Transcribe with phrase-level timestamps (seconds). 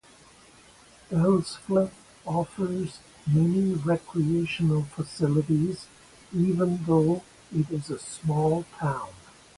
[1.11, 1.91] Elsfleth
[2.25, 5.85] offers many recreational facilities
[6.33, 7.21] even though
[7.55, 9.09] it is a small town.